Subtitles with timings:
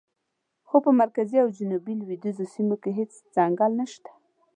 [0.67, 4.09] خو په مرکزي او جنوب لویدیځو سیمو کې هېڅ ځنګل نشته.